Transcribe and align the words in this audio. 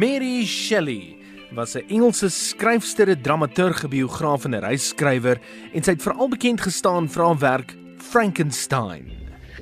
Mary 0.00 0.46
Shelley 0.46 1.18
was 1.54 1.76
'n 1.76 1.84
Engelse 1.90 2.30
skryfster, 2.30 3.14
dramaturg, 3.20 3.86
biograaf 3.88 4.46
en 4.46 4.56
reisskrywer 4.64 5.38
en 5.74 5.82
sy 5.84 5.90
het 5.92 6.02
veral 6.02 6.28
bekend 6.32 6.60
gestaan 6.64 7.04
vir 7.12 7.24
haar 7.24 7.38
werk 7.38 7.74
Frankenstein. 7.98 9.12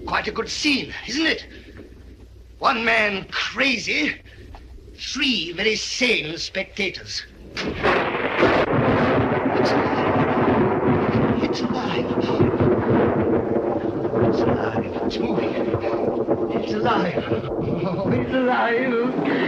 Quite 0.06 0.30
a 0.30 0.34
good 0.34 0.48
scene, 0.48 0.94
isn't 1.08 1.26
it? 1.26 1.42
One 2.60 2.84
man 2.84 3.26
crazy, 3.30 4.14
three 4.94 5.52
very 5.56 5.74
sane 5.74 6.38
spectators. 6.38 7.26
It's 11.42 11.60
alive. 11.66 12.06
It's 12.16 12.28
alive. 12.28 12.54
It's 14.28 14.40
alive. 14.46 15.02
It's 15.02 15.18
moving. 15.18 15.52
It's 16.62 16.72
alive. 16.74 17.24
Oh. 17.88 18.10
It's 18.10 18.34
alive. 18.34 19.47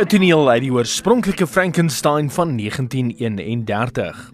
'n 0.00 0.06
Toneel 0.06 0.48
uit 0.48 0.62
die 0.64 0.72
oorspronklike 0.72 1.46
Frankenstein 1.46 2.30
van 2.30 2.56
1931. 2.56 4.30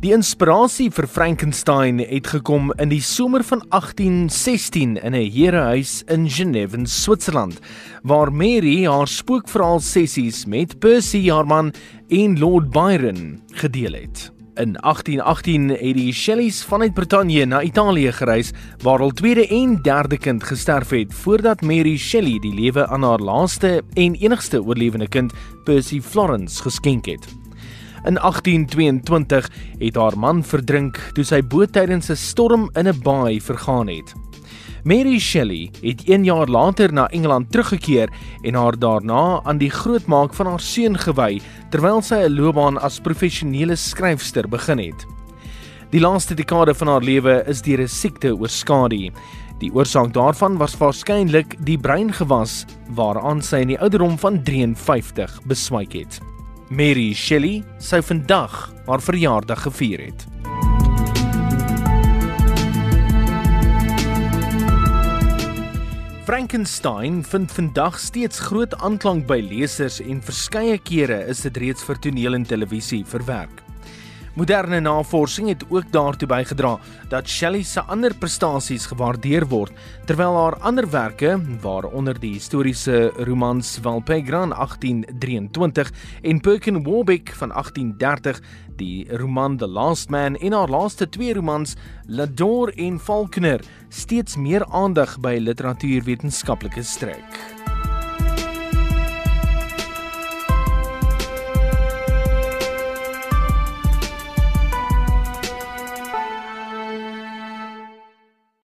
Die 0.00 0.10
inspirasie 0.16 0.88
vir 0.90 1.06
Frankenstein 1.06 2.00
het 2.00 2.26
gekom 2.32 2.72
in 2.80 2.88
die 2.88 3.02
somer 3.04 3.44
van 3.44 3.62
1816 3.68 4.96
in 4.96 5.14
'n 5.14 5.30
herehuis 5.30 6.02
in 6.08 6.28
Genève, 6.30 6.76
in 6.76 6.86
Switserland, 6.86 7.60
waar 8.02 8.32
Mary 8.32 8.86
haar 8.86 9.08
spookverhaal 9.08 9.80
sessies 9.80 10.46
met 10.46 10.78
Percy 10.78 11.28
Harman 11.28 11.72
en 12.08 12.38
Lord 12.38 12.70
Byron 12.70 13.42
gedeel 13.52 13.92
het. 13.92 14.39
In 14.60 14.72
1818 14.72 15.68
het 15.68 15.96
die 15.96 16.12
Shelleys 16.12 16.58
vanuit 16.64 16.92
Brittanje 16.94 17.44
na 17.44 17.62
Italië 17.62 18.12
gereis 18.12 18.50
waar 18.84 19.00
hul 19.00 19.12
tweede 19.16 19.46
en 19.48 19.78
derde 19.82 20.18
kind 20.20 20.44
gesterf 20.44 20.90
het 20.92 21.14
voordat 21.14 21.62
Mary 21.64 21.96
Shelley 21.96 22.36
die 22.44 22.52
lewe 22.54 22.84
aan 22.86 23.02
haar 23.02 23.24
laaste 23.24 23.82
en 23.94 24.14
enigste 24.14 24.60
oorlewende 24.62 25.08
kind, 25.08 25.32
Percy 25.64 26.00
Florence, 26.00 26.60
geskenk 26.62 27.08
het. 27.08 27.24
In 28.04 28.20
1822 28.20 29.48
het 29.78 29.96
haar 29.96 30.18
man 30.18 30.44
verdrink 30.44 31.00
toe 31.16 31.24
sy 31.24 31.40
boot 31.40 31.72
tydens 31.72 32.10
'n 32.10 32.16
storm 32.16 32.68
in 32.74 32.88
'n 32.88 33.00
baai 33.02 33.40
vergaan 33.40 33.88
het. 33.88 34.12
Mary 34.84 35.18
Shelley 35.18 35.70
het 35.82 36.02
1 36.08 36.24
jaar 36.24 36.48
later 36.48 36.92
na 36.92 37.08
Engeland 37.08 37.50
teruggekeer 37.52 38.08
en 38.42 38.54
haar 38.54 38.78
daarna 38.78 39.40
aan 39.44 39.58
die 39.58 39.70
grootmaak 39.70 40.34
van 40.34 40.46
haar 40.46 40.60
seun 40.60 40.96
gewy 40.98 41.40
terwyl 41.70 42.00
sy 42.02 42.14
'n 42.24 42.32
loopbaan 42.32 42.78
as 42.78 43.00
professionele 43.00 43.76
skryfster 43.76 44.48
begin 44.48 44.78
het. 44.78 45.06
Die 45.90 46.00
laaste 46.00 46.34
dekade 46.34 46.74
van 46.74 46.88
haar 46.88 47.02
lewe 47.02 47.44
is 47.46 47.62
deur 47.62 47.82
'n 47.82 47.88
siekte 47.88 48.32
oorskadu. 48.36 49.10
Die 49.58 49.72
oorsaak 49.74 50.12
daarvan 50.12 50.56
was 50.56 50.76
waarskynlik 50.76 51.56
die 51.64 51.78
breingewas 51.78 52.64
waaraan 52.88 53.42
sy 53.42 53.56
in 53.56 53.68
die 53.68 53.80
ouderdom 53.80 54.18
van 54.18 54.42
53 54.42 55.40
beswyk 55.44 55.92
het. 55.92 56.20
Mary 56.70 57.12
Shelley 57.12 57.64
sou 57.78 58.02
vandag 58.02 58.72
haar 58.86 59.00
verjaardag 59.00 59.62
gevier 59.62 60.00
het. 60.00 60.29
Frankenstein 66.40 67.24
vind 67.24 67.52
vandag 67.52 67.98
steeds 68.00 68.38
groot 68.40 68.72
aanklank 68.80 69.26
by 69.28 69.42
lesers 69.44 69.98
en 70.00 70.22
verskeie 70.24 70.78
kere 70.80 71.18
is 71.28 71.44
dit 71.44 71.60
reeds 71.60 71.84
vir 71.84 72.00
toneel 72.00 72.38
en 72.38 72.46
televisie 72.48 73.02
verwerk. 73.04 73.60
Moderne 74.38 74.78
navorsing 74.80 75.48
het 75.48 75.64
ook 75.68 75.88
daartoe 75.92 76.28
bygedra 76.28 76.76
dat 77.10 77.28
Shelley 77.28 77.62
se 77.66 77.82
ander 77.82 78.14
prestasies 78.14 78.86
gewaardeer 78.86 79.46
word, 79.50 79.74
terwyl 80.06 80.36
haar 80.38 80.56
ander 80.62 80.86
werke, 80.90 81.34
waaronder 81.60 82.20
die 82.20 82.36
historiese 82.36 83.10
romans 83.26 83.78
Valpegran 83.82 84.54
1823 84.54 85.90
en 86.22 86.40
Perkin 86.40 86.82
Warbeck 86.82 87.34
van 87.34 87.48
1830, 87.48 88.40
die 88.76 89.16
roman 89.16 89.56
The 89.56 89.66
Last 89.66 90.10
Man 90.10 90.36
en 90.36 90.52
haar 90.52 90.70
laaste 90.70 91.08
twee 91.08 91.34
romans 91.34 91.74
Lador 92.06 92.72
en 92.76 93.00
Falconer, 93.00 93.60
steeds 93.88 94.36
meer 94.36 94.66
aandag 94.66 95.18
by 95.20 95.38
literatuurwetenskaplike 95.42 96.82
strek. 96.82 97.69